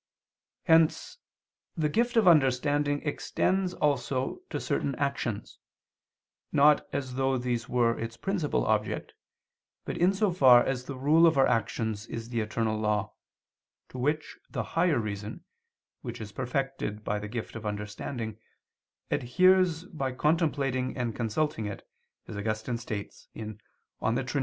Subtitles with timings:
[0.63, 1.19] Hence
[1.77, 5.59] the gift of understanding extends also to certain actions,
[6.51, 9.13] not as though these were its principal object,
[9.85, 13.13] but in so far as the rule of our actions is the eternal law,
[13.89, 15.43] to which the higher reason,
[16.01, 18.39] which is perfected by the gift of understanding,
[19.11, 21.87] adheres by contemplating and consulting it,
[22.27, 24.39] as Augustine states (De Trin.